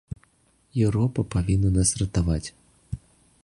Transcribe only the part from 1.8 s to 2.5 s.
ратаваць.